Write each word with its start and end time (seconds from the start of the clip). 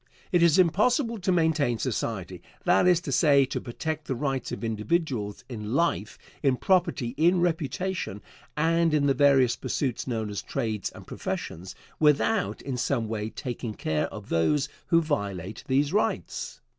It 0.31 0.41
is 0.41 0.57
impossible 0.57 1.19
to 1.19 1.31
maintain 1.31 1.77
society 1.77 2.41
that 2.65 2.87
is 2.87 2.99
to 3.01 3.11
say, 3.11 3.45
to 3.45 3.61
protect 3.61 4.05
the 4.07 4.15
rights 4.15 4.51
of 4.51 4.63
individuals 4.63 5.43
in 5.47 5.75
life, 5.75 6.17
in 6.41 6.55
property, 6.57 7.13
in 7.17 7.39
reputation, 7.39 8.23
and 8.57 8.95
in 8.95 9.05
the 9.05 9.13
various 9.13 9.55
pursuits 9.55 10.07
known 10.07 10.31
as 10.31 10.41
trades 10.41 10.89
and 10.93 11.05
professions, 11.05 11.75
without 11.99 12.63
in 12.63 12.77
some 12.77 13.07
way 13.07 13.29
taking 13.29 13.75
care 13.75 14.07
of 14.07 14.29
those 14.29 14.69
who 14.87 15.03
violate 15.03 15.63
these 15.67 15.93
rights. 15.93 16.61